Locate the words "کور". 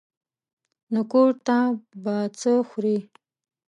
1.11-1.31